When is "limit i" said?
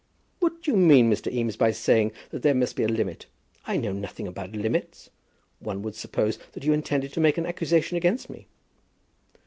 2.87-3.77